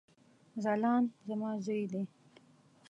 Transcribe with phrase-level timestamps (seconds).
[0.63, 2.03] ځلاند زما ځوي دی